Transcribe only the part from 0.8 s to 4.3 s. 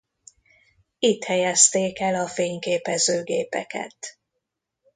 Itt helyezték el a fényképezőgépeket.